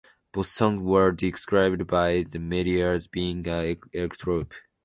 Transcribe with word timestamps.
Both 0.31 0.47
songs 0.47 0.81
were 0.81 1.11
described 1.11 1.85
by 1.85 2.23
the 2.23 2.39
media 2.39 2.91
as 2.91 3.07
being 3.07 3.43
electropop. 3.43 4.51